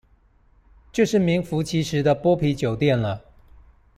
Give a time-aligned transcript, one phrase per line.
[0.91, 3.21] 就是名符其實的剝皮酒店了